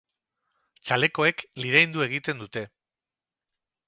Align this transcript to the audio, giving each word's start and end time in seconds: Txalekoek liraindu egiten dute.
Txalekoek 0.87 1.43
liraindu 1.63 2.03
egiten 2.09 2.41
dute. 2.45 2.65